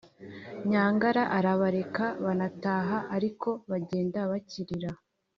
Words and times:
nyangara 0.69 1.23
arabareka 1.37 2.05
banataha 2.23 2.97
ariko 3.15 3.49
bagenda 3.69 4.19
bakirira 4.31 4.91